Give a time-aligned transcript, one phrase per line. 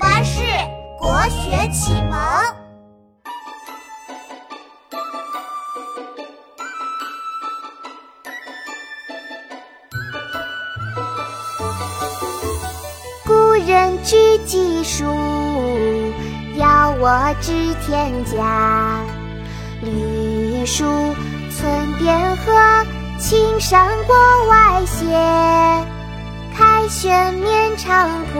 [0.00, 0.40] 巴士
[0.98, 2.18] 国学启蒙。
[13.26, 15.04] 古人具鸡黍，
[16.56, 17.52] 邀我至
[17.86, 19.04] 田家。
[19.82, 20.84] 绿树
[21.50, 22.86] 村边合，
[23.18, 24.16] 青山郭
[24.48, 25.04] 外斜。
[26.56, 28.39] 凯旋绵长铺，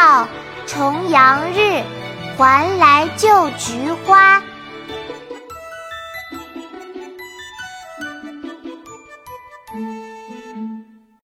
[0.00, 0.26] 到
[0.66, 1.82] 重阳日，
[2.38, 4.42] 还来就菊花。